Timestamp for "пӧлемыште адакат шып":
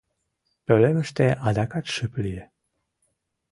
0.65-2.13